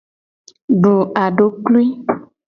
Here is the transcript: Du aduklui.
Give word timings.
Du 0.85 0.93
aduklui. 1.23 1.85